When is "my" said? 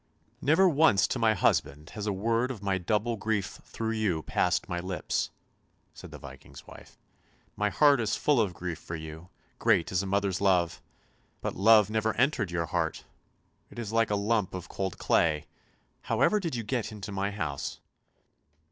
1.19-1.35, 2.63-2.79, 4.67-4.79, 7.55-7.69, 17.11-17.29